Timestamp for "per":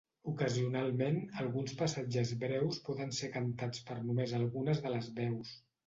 3.91-4.03